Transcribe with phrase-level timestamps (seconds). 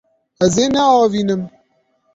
[0.45, 1.41] Ez ê neavînim.